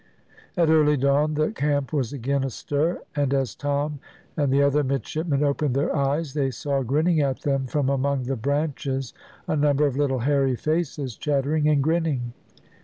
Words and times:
At 0.57 0.67
early 0.71 0.97
dawn 0.97 1.35
the 1.35 1.51
camp 1.51 1.93
was 1.93 2.11
again 2.11 2.43
astir, 2.43 3.03
and 3.15 3.31
as 3.35 3.53
Tom 3.53 3.99
and 4.35 4.51
the 4.51 4.63
other 4.63 4.83
midshipmen 4.83 5.43
opened 5.43 5.75
their 5.75 5.95
eyes, 5.95 6.33
they 6.33 6.49
saw 6.49 6.81
grinning 6.81 7.21
at 7.21 7.41
them 7.41 7.67
from 7.67 7.87
among 7.87 8.23
the 8.23 8.35
branches 8.35 9.13
a 9.47 9.55
number 9.55 9.85
of 9.85 9.95
little 9.95 10.17
hairy 10.17 10.55
faces 10.55 11.15
chattering 11.15 11.67
and 11.69 11.83
grinning. 11.83 12.33